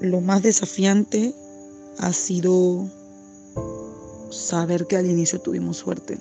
[0.00, 1.34] lo más desafiante
[1.98, 2.88] ha sido
[4.30, 6.18] saber que al inicio tuvimos suerte.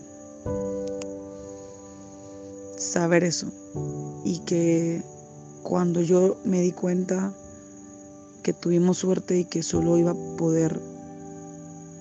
[2.77, 3.47] Saber eso.
[4.23, 5.03] Y que
[5.63, 7.33] cuando yo me di cuenta
[8.43, 10.79] que tuvimos suerte y que solo iba a poder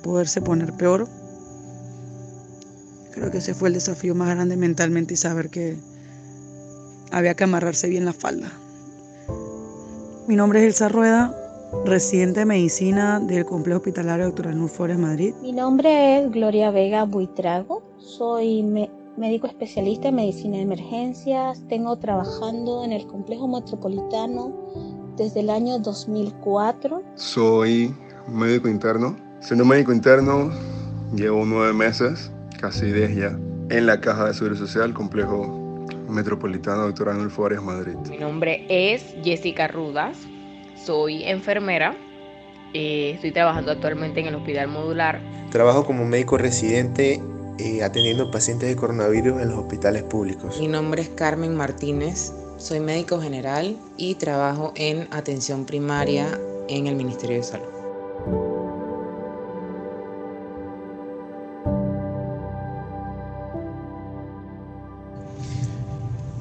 [0.02, 1.08] poderse poner peor,
[3.12, 5.76] creo que ese fue el desafío más grande mentalmente y saber que
[7.10, 8.52] había que amarrarse bien la falda.
[10.28, 11.45] Mi nombre es Elsa Rueda,
[11.84, 14.48] residente de medicina del Complejo Hospitalario Dr.
[14.48, 15.34] Arnulfo Flores Madrid.
[15.42, 18.62] Mi nombre es Gloria Vega Buitrago, soy
[19.16, 24.52] médico especialista en medicina de emergencias, tengo trabajando en el Complejo Metropolitano
[25.16, 27.02] desde el año 2004.
[27.14, 27.94] Soy
[28.28, 30.50] médico interno, siendo médico interno
[31.14, 32.30] llevo nueve meses,
[32.60, 33.38] casi diez ya,
[33.70, 37.08] en la Caja de Seguro Social, Complejo Metropolitano Dr.
[37.08, 37.94] Arnulfo Flores Madrid.
[38.10, 40.18] Mi nombre es Jessica Rudas,
[40.84, 41.96] soy enfermera,
[42.74, 45.20] eh, estoy trabajando actualmente en el hospital modular.
[45.50, 47.20] Trabajo como médico residente
[47.58, 50.58] eh, atendiendo pacientes de coronavirus en los hospitales públicos.
[50.60, 56.26] Mi nombre es Carmen Martínez, soy médico general y trabajo en atención primaria
[56.68, 57.66] en el Ministerio de Salud.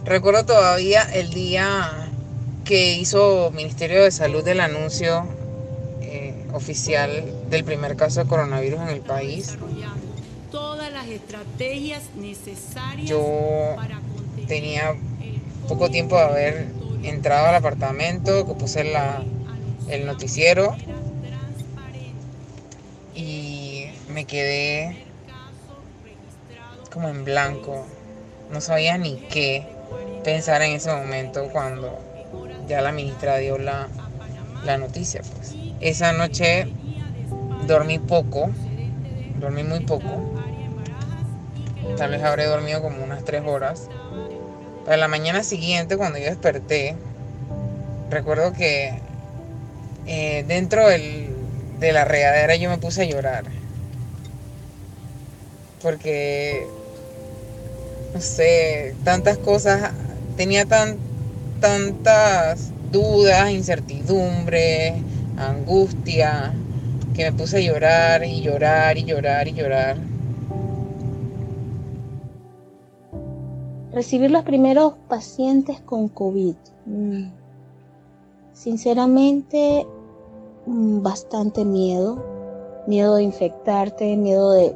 [0.06, 2.05] Recuerdo todavía el día
[2.66, 5.28] que hizo Ministerio de Salud el anuncio
[6.02, 9.56] eh, oficial del primer caso de coronavirus en el país.
[10.52, 13.76] Todas las estrategias necesarias Yo
[14.48, 14.96] tenía
[15.68, 16.68] poco tiempo de haber
[17.04, 19.24] entrado al apartamento, que puse la,
[19.88, 20.76] el noticiero
[23.14, 25.06] y me quedé
[26.92, 27.86] como en blanco.
[28.52, 29.68] No sabía ni qué
[30.24, 32.00] pensar en ese momento cuando
[32.68, 33.88] ya la ministra dio la,
[34.78, 35.22] noticia.
[35.22, 35.56] Pues.
[35.80, 36.68] Esa noche
[37.68, 38.50] dormí poco,
[39.40, 40.34] dormí muy poco.
[41.98, 43.88] Tal vez habré dormido como unas tres horas.
[44.86, 46.96] Para la mañana siguiente, cuando yo desperté,
[48.10, 49.00] recuerdo que
[50.06, 53.46] eh, dentro de la regadera yo me puse a llorar.
[55.82, 56.68] Porque,
[58.14, 59.92] no sé, tantas cosas,
[60.38, 60.98] tenía tan,
[61.60, 64.96] tantas dudas, incertidumbre,
[65.38, 66.54] angustia,
[67.14, 69.98] que me puse a llorar y llorar y llorar y llorar.
[73.92, 76.56] Recibir los primeros pacientes con COVID.
[76.86, 77.32] Mm.
[78.52, 79.88] Sinceramente,
[80.66, 82.24] mm, bastante miedo.
[82.88, 84.76] Miedo de infectarte, miedo de...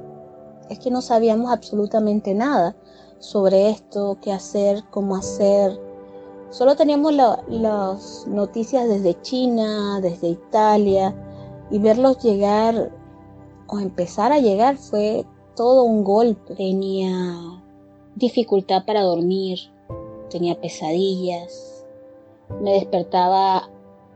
[0.69, 2.75] Es que no sabíamos absolutamente nada
[3.19, 5.88] sobre esto, qué hacer, cómo hacer
[6.50, 11.16] Solo teníamos las noticias desde China, desde Italia,
[11.70, 12.92] y verlos llegar
[13.68, 16.56] o empezar a llegar fue todo un golpe.
[16.56, 17.36] Tenía
[18.16, 19.60] dificultad para dormir,
[20.32, 21.86] tenía pesadillas,
[22.62, 23.70] me despertaba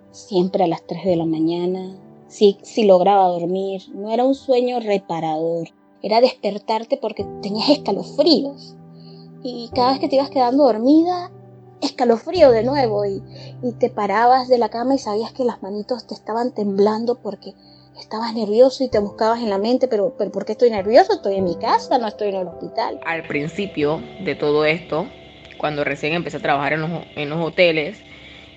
[0.09, 1.95] siempre a las 3 de la mañana,
[2.27, 5.69] si, si lograba dormir, no era un sueño reparador,
[6.01, 8.75] era despertarte porque tenías escalofríos.
[9.43, 11.31] Y cada vez que te ibas quedando dormida,
[11.83, 13.21] escalofrío de nuevo y,
[13.79, 17.53] te parabas de la cama y sabías que las manitos te estaban temblando porque
[17.99, 21.13] estabas nervioso y te buscabas en la mente, pero, pero ¿por qué estoy nervioso?
[21.13, 22.99] Estoy en mi casa, no estoy en el hospital.
[23.05, 25.07] Al principio de todo esto,
[25.57, 27.97] cuando recién empecé a trabajar en los, en los hoteles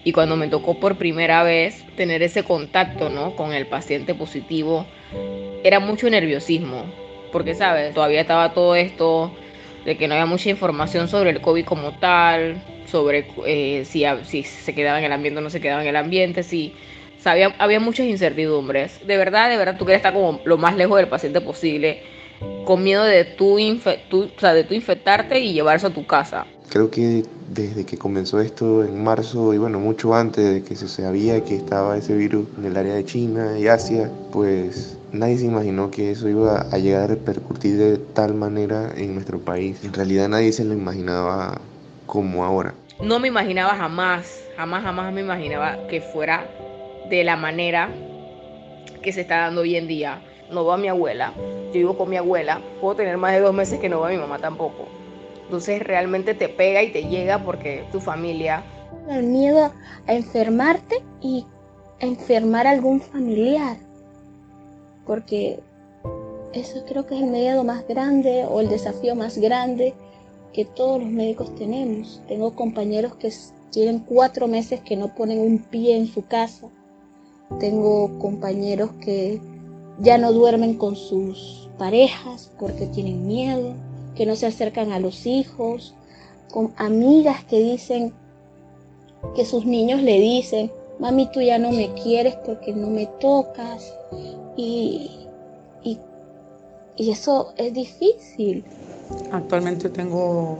[0.03, 3.37] y cuando me tocó por primera vez tener ese contacto ¿no?
[3.37, 4.87] con el paciente positivo,
[5.63, 6.85] era mucho nerviosismo,
[7.33, 7.95] porque, ¿sabes?
[7.95, 9.33] Todavía estaba todo esto
[9.87, 12.61] de que no había mucha información sobre el COVID como tal,
[12.91, 15.95] sobre eh, si, si, se quedaba en el ambiente o no se quedaba en el
[15.95, 16.75] ambiente, si
[17.21, 19.07] sabía, había muchas incertidumbres.
[19.07, 22.03] De verdad, de verdad, tú quieres estar como lo más lejos del paciente posible,
[22.65, 26.45] con miedo de tú, de tú infectarte y llevarse a tu casa.
[26.69, 30.89] Creo que desde que comenzó esto en marzo y bueno, mucho antes de que se
[30.89, 35.47] sabía que estaba ese virus en el área de China y Asia, pues nadie se
[35.47, 39.83] imaginó que eso iba a llegar a repercutir de tal manera en nuestro país.
[39.85, 41.61] En realidad nadie se lo imaginaba
[42.07, 42.75] como ahora.
[43.01, 46.47] No me imaginaba jamás, jamás, jamás me imaginaba que fuera
[47.11, 47.91] de la manera
[49.03, 50.23] que se está dando hoy en día.
[50.51, 53.53] No va a mi abuela, yo vivo con mi abuela, puedo tener más de dos
[53.53, 54.87] meses que no va a mi mamá tampoco.
[55.43, 58.63] Entonces realmente te pega y te llega porque tu familia...
[59.09, 59.73] El miedo
[60.07, 61.47] a enfermarte y
[62.01, 63.77] a enfermar a algún familiar.
[65.07, 65.61] Porque
[66.53, 69.95] eso creo que es el miedo más grande o el desafío más grande
[70.53, 72.21] que todos los médicos tenemos.
[72.29, 73.33] Tengo compañeros que
[73.71, 76.69] tienen cuatro meses que no ponen un pie en su casa
[77.59, 79.41] tengo compañeros que
[80.01, 83.75] ya no duermen con sus parejas porque tienen miedo,
[84.15, 85.95] que no se acercan a los hijos,
[86.51, 88.13] con amigas que dicen
[89.35, 93.95] que sus niños le dicen, mami, tú ya no me quieres porque no me tocas.
[94.57, 95.29] Y,
[95.83, 95.99] y,
[96.97, 98.65] y eso es difícil.
[99.33, 100.59] Actualmente tengo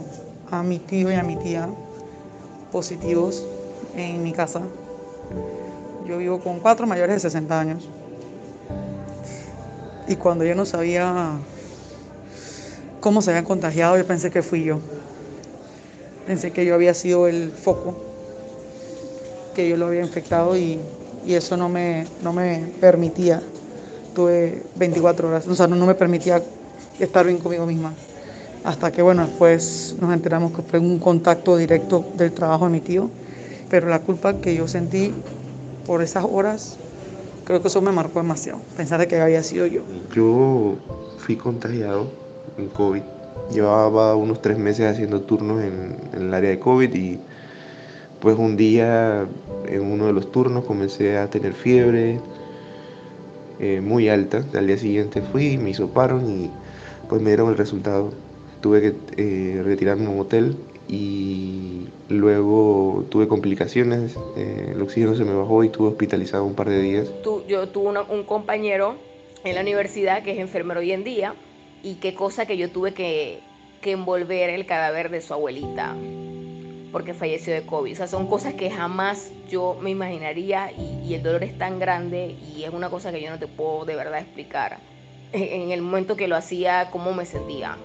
[0.51, 1.69] a mi tío y a mi tía
[2.71, 3.45] positivos
[3.97, 4.61] en mi casa.
[6.07, 7.89] Yo vivo con cuatro mayores de 60 años.
[10.09, 11.33] Y cuando yo no sabía
[13.01, 14.79] cómo se habían contagiado, yo pensé que fui yo.
[16.27, 17.97] Pensé que yo había sido el foco,
[19.57, 20.79] que yo lo había infectado y,
[21.27, 23.43] y eso no me, no me permitía.
[24.15, 26.43] Tuve 24 horas, o sea, no, no me permitía
[27.01, 27.95] estar bien conmigo misma.
[28.65, 32.81] Hasta que, bueno, después nos enteramos que fue un contacto directo del trabajo de mi
[32.81, 33.11] tío,
[33.71, 35.15] pero la culpa que yo sentí
[35.87, 36.77] por esas horas,
[37.45, 39.83] creo que eso me marcó demasiado, pensar de que había sido yo.
[40.15, 40.75] Yo
[41.19, 42.09] fui contagiado
[42.59, 43.03] en COVID.
[43.53, 47.21] Llevaba unos tres meses haciendo turnos en, en el área de COVID y
[48.21, 49.27] pues un día
[49.69, 52.19] en uno de los turnos comencé a tener fiebre
[53.61, 54.45] eh, muy alta.
[54.55, 56.51] Al día siguiente fui, me hisoparon y
[57.09, 58.13] pues me dieron el resultado.
[58.61, 60.57] Tuve que eh, retirarme a un hotel
[60.89, 66.69] y luego tuve complicaciones, eh, el oxígeno se me bajó y estuve hospitalizado un par
[66.69, 67.09] de días.
[67.23, 68.95] Tú- yo tuve una- un compañero
[69.45, 71.35] en la universidad que es enfermero hoy en día
[71.83, 73.41] y qué cosa que yo tuve que,
[73.81, 75.95] que envolver el cadáver de su abuelita
[76.93, 77.93] porque falleció de COVID.
[77.93, 81.79] O sea, son cosas que jamás yo me imaginaría y, y el dolor es tan
[81.79, 84.79] grande y es una cosa que yo no te puedo de verdad explicar.
[85.33, 87.77] En en el momento que lo hacía, cómo me sentía.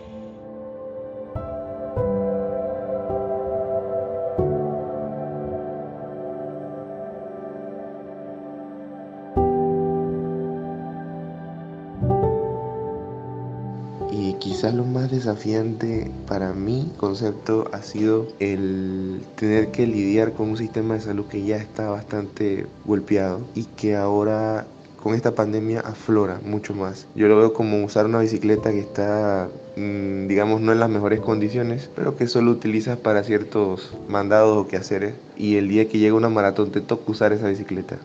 [14.11, 20.49] Y quizás lo más desafiante para mi concepto ha sido el tener que lidiar con
[20.49, 24.67] un sistema de salud que ya está bastante golpeado y que ahora
[25.01, 27.07] con esta pandemia aflora mucho más.
[27.15, 31.21] Yo lo veo como usar una bicicleta que está, mm, digamos, no en las mejores
[31.21, 36.15] condiciones, pero que solo utilizas para ciertos mandados o quehaceres y el día que llega
[36.15, 37.97] una maratón te toca usar esa bicicleta.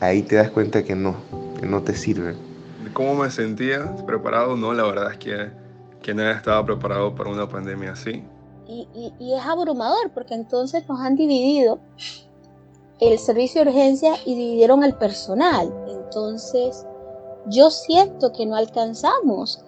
[0.00, 1.16] Ahí te das cuenta que no,
[1.58, 2.34] que no te sirve.
[2.92, 4.56] ¿Cómo me sentía preparado?
[4.56, 5.50] No, la verdad es que,
[6.02, 8.24] que nadie estaba preparado para una pandemia así.
[8.66, 11.80] Y, y- y es abrumador porque entonces nos han dividido
[13.00, 15.72] el servicio de urgencia y dividieron el personal.
[15.88, 16.86] Entonces
[17.46, 19.64] yo siento que no alcanzamos.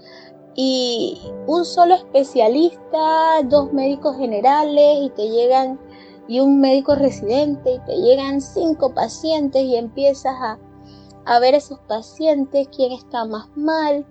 [0.55, 5.81] Y un solo especialista, dos médicos generales y te llegan,
[6.29, 10.59] y un médico residente y te llegan cinco pacientes y empiezas a,
[11.25, 14.05] a ver esos pacientes, quién está más mal,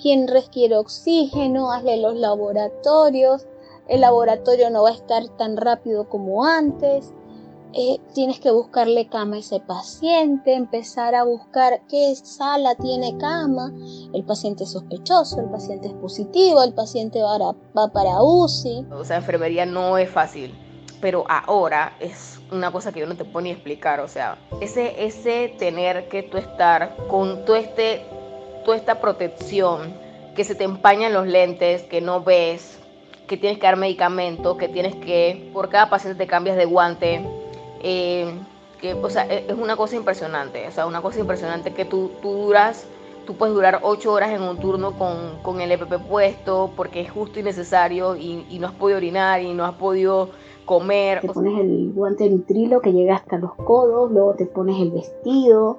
[0.00, 3.46] quién requiere oxígeno, hazle los laboratorios
[3.86, 7.12] el laboratorio no va a estar tan rápido como antes.
[7.74, 13.74] Eh, tienes que buscarle cama a ese paciente, empezar a buscar qué sala tiene cama.
[14.14, 18.86] El paciente es sospechoso, el paciente es positivo, el paciente va, a- va para UCI.
[18.90, 20.54] O sea, enfermería no es fácil,
[21.02, 24.00] pero ahora es una cosa que yo no te puedo ni explicar.
[24.00, 28.02] O sea, ese, ese tener que tú estar con todo este,
[28.64, 29.94] toda esta protección,
[30.34, 32.78] que se te empañan los lentes, que no ves,
[33.26, 37.24] que tienes que dar medicamento, que tienes que, por cada paciente te cambias de guante.
[37.82, 38.32] eh,
[38.80, 40.66] que, o sea, e- es una cosa impresionante.
[40.66, 42.86] O sea, una cosa impresionante que tú, tú duras
[43.24, 47.10] tú puedes durar ocho horas en un turno con, con el EPP puesto porque es
[47.10, 50.30] justo y necesario y, y no has podido orinar y no has podido
[50.64, 51.20] comer.
[51.20, 54.90] Te pones el guante de nitrilo que llega hasta los codos, luego te pones el
[54.90, 55.78] vestido.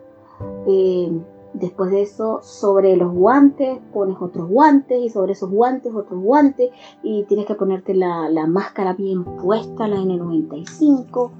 [0.68, 1.12] eh,
[1.54, 6.70] después de eso, sobre los guantes pones otros guantes y sobre esos guantes otros guantes
[7.02, 11.32] y tienes que ponerte la, la máscara bien puesta, la N95.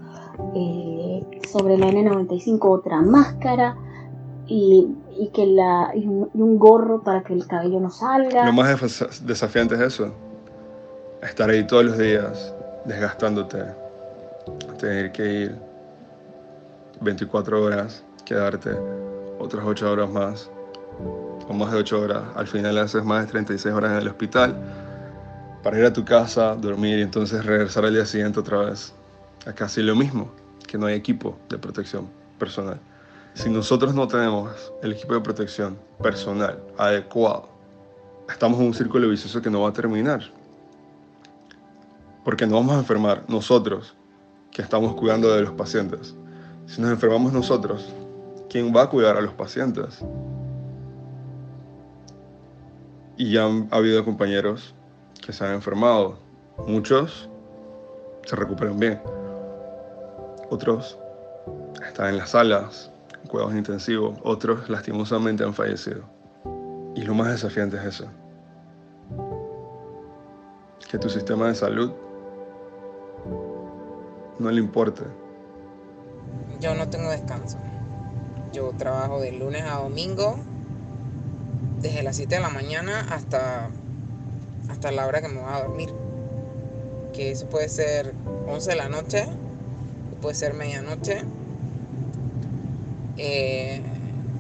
[0.56, 3.76] eh, sobre la N95 otra máscara
[4.48, 4.88] y,
[5.18, 8.46] y que la, y un, y un gorro para que el cabello no salga.
[8.46, 10.12] Lo más desa- desafiante es eso.
[11.22, 13.64] Estar ahí todos los días, desgastándote.
[14.80, 15.56] Tener que ir
[17.02, 18.72] 24 horas, quedarte
[19.40, 20.52] otras 8 horas más,
[21.48, 22.24] o más de 8 horas.
[22.36, 24.56] Al final haces más de 36 horas en el hospital
[25.64, 28.94] para ir a tu casa, dormir y entonces regresar al día siguiente otra vez.
[29.46, 30.32] A casi lo mismo,
[30.68, 32.08] que no hay equipo de protección
[32.40, 32.80] personal.
[33.34, 37.50] Si nosotros no tenemos el equipo de protección personal adecuado,
[38.30, 40.22] estamos en un círculo vicioso que no va a terminar.
[42.26, 43.96] Porque no vamos a enfermar nosotros,
[44.52, 46.16] que estamos cuidando de los pacientes.
[46.66, 47.88] Si nos enfermamos nosotros,
[48.50, 50.04] ¿quién va a cuidar a los pacientes?
[53.16, 54.74] Y ya han habido compañeros
[55.24, 56.18] que se han enfermado.
[56.68, 57.30] Muchos
[58.26, 59.00] se recuperan bien.
[60.50, 60.98] Otros
[61.88, 62.92] están en las salas,
[63.22, 64.18] en cuidados intensivos.
[64.24, 66.02] Otros lastimosamente han fallecido.
[66.96, 68.06] Y lo más desafiante es eso.
[70.90, 71.92] Que tu sistema de salud
[74.40, 75.04] no le importe.
[76.60, 77.58] Yo no tengo descanso.
[78.54, 80.38] Yo trabajo de lunes a domingo,
[81.82, 83.70] desde las 7 de la mañana hasta,
[84.70, 85.90] hasta la hora que me voy a dormir.
[87.14, 88.14] Que eso puede ser
[88.48, 89.28] 11 de la noche,
[90.22, 91.24] puede ser medianoche,
[93.18, 93.82] eh,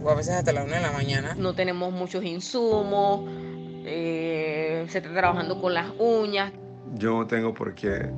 [0.04, 1.36] o a veces hasta la 1 de la mañana.
[1.38, 3.22] No tenemos muchos insumos,
[3.86, 6.52] eh, se está trabajando con las uñas.
[6.96, 8.10] Yo no tengo por qué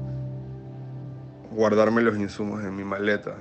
[1.51, 3.35] guardarme los insumos en mi maleta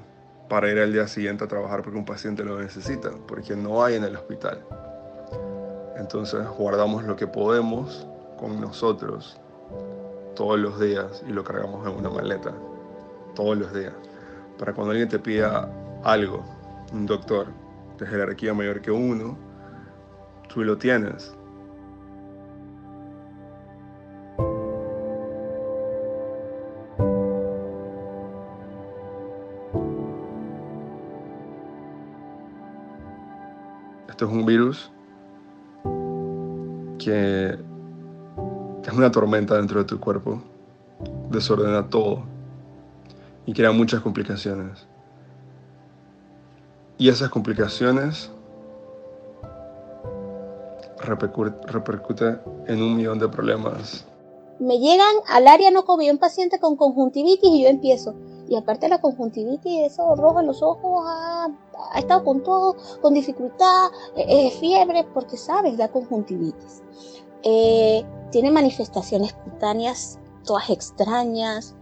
[0.48, 3.96] para ir al día siguiente a trabajar porque un paciente lo necesita, porque no hay
[3.96, 4.64] en el hospital.
[5.96, 8.06] Entonces guardamos lo que podemos
[8.38, 9.40] con nosotros
[10.34, 12.52] todos los días y lo cargamos en una maleta
[13.34, 13.92] todos los días.
[14.58, 15.68] Para cuando alguien te pida
[16.04, 16.44] algo,
[16.92, 17.48] un doctor
[17.98, 19.36] de jerarquía mayor que uno,
[20.48, 21.35] tú lo tienes.
[34.16, 34.90] Esto es un virus
[36.98, 37.58] que
[38.82, 40.40] es una tormenta dentro de tu cuerpo,
[41.28, 42.22] desordena todo
[43.44, 44.86] y crea muchas complicaciones.
[46.96, 48.30] Y esas complicaciones
[50.96, 54.06] repercuten en un millón de problemas.
[54.58, 58.14] Me llegan al área no COVID un paciente con conjuntivitis y yo empiezo.
[58.48, 61.04] Y aparte la conjuntivitis, eso rojo en los ojos,
[61.92, 66.82] ha, estado con todo, con dificultad, eh, fiebre, porque sabes, da conjuntivitis.
[67.42, 71.74] Eh, tiene manifestaciones cutáneas todas extrañas.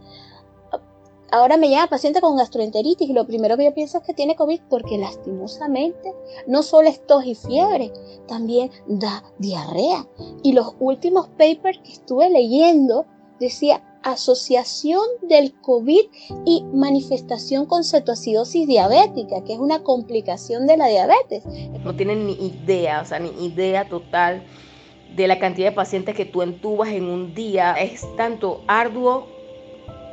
[1.31, 4.35] Ahora me llama paciente con gastroenteritis y lo primero que yo pienso es que tiene
[4.35, 6.13] COVID porque lastimosamente
[6.47, 7.91] no solo es tos y fiebre,
[8.27, 10.07] también da diarrea.
[10.43, 13.05] Y los últimos papers que estuve leyendo
[13.39, 16.05] decía asociación del COVID
[16.45, 21.43] y manifestación con cetoacidosis diabética, que es una complicación de la diabetes.
[21.83, 24.43] No tienen ni idea, o sea, ni idea total
[25.15, 27.73] de la cantidad de pacientes que tú entubas en un día.
[27.73, 29.27] Es tanto arduo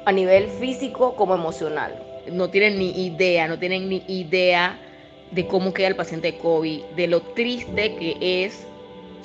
[0.06, 1.94] a nivel físico como emocional.
[2.32, 4.80] No tienen ni idea, no tienen ni idea
[5.32, 8.66] de cómo queda el paciente de COVID, de lo triste que es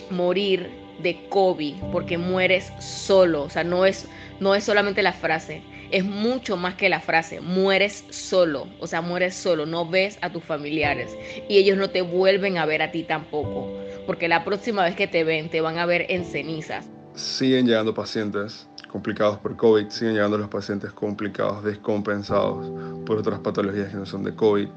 [0.10, 0.70] morir
[1.02, 4.08] de COVID, porque mueres solo, o sea, no es
[4.40, 7.42] no es solamente la frase, es mucho más que la frase.
[7.42, 11.16] Mueres solo, o sea, mueres solo, no ves a tus familiares
[11.48, 13.72] y ellos no te vuelven a ver a ti tampoco,
[14.06, 16.88] porque la próxima vez que te ven te van a ver en cenizas.
[17.16, 22.68] Siguen llegando pacientes complicados por COVID, siguen llegando los pacientes complicados, descompensados
[23.06, 24.68] por otras patologías que no son de COVID,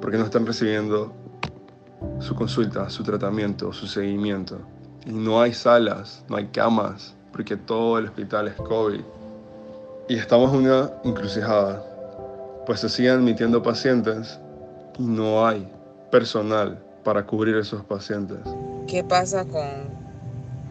[0.00, 1.14] porque no están recibiendo
[2.20, 4.60] su consulta, su tratamiento, su seguimiento.
[5.06, 9.00] Y no hay salas, no hay camas, porque todo el hospital es COVID.
[10.08, 11.84] Y estamos en una encrucijada,
[12.64, 14.38] pues se siguen admitiendo pacientes
[14.98, 15.68] y no hay
[16.12, 18.38] personal para cubrir esos pacientes.
[18.86, 19.66] ¿Qué pasa con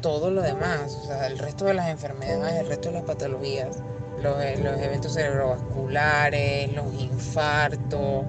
[0.01, 0.97] todo lo demás?
[1.03, 3.79] O sea, el resto de las enfermedades, el resto de las patologías,
[4.21, 8.23] los, eh, los eventos cerebrovasculares, los infartos,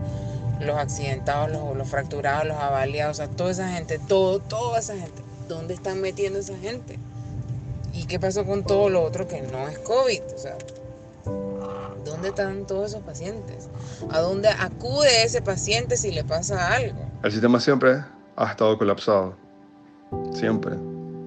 [0.60, 4.96] los accidentados, los, los fracturados, los avaliados, o sea, toda esa gente, todo, toda esa
[4.96, 5.22] gente.
[5.48, 6.98] ¿Dónde están metiendo esa gente?
[7.94, 10.20] ¿Y qué pasó con todo lo otro que no es COVID?
[10.34, 10.58] O sea,
[12.04, 13.68] ¿dónde están todos esos pacientes?
[14.10, 16.98] ¿A dónde acude ese paciente si le pasa algo?
[17.22, 18.02] El sistema siempre
[18.36, 19.36] ha estado colapsado.
[20.32, 20.76] Siempre.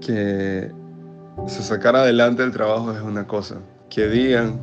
[0.02, 0.70] Que
[1.48, 3.56] se sacara adelante el trabajo es una cosa.
[3.90, 4.60] Que digan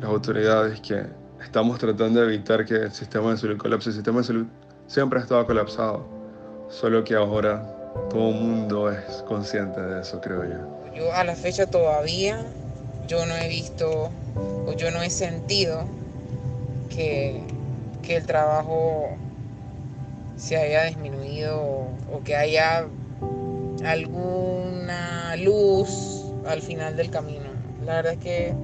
[0.00, 1.06] las autoridades que
[1.42, 3.90] estamos tratando de evitar que el sistema de salud colapse.
[3.90, 4.46] El sistema de salud
[4.86, 6.06] siempre ha estado colapsado.
[6.68, 7.77] Solo que ahora
[8.10, 10.94] todo el mundo es consciente de eso, creo yo.
[10.94, 12.44] Yo a la fecha todavía,
[13.06, 14.10] yo no he visto
[14.66, 15.84] o yo no he sentido
[16.88, 17.42] que,
[18.08, 19.10] el trabajo
[20.38, 22.86] se haya disminuido o, que haya
[23.84, 27.50] alguna luz al final del camino.
[27.84, 28.54] La verdad es que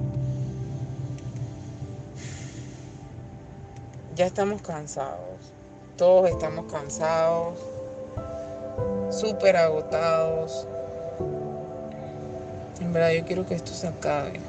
[4.15, 5.53] ya estamos cansados,
[5.95, 7.55] todos estamos cansados,
[9.15, 10.67] súper agotados.
[12.81, 14.39] En verdad yo quiero que esto se acabe.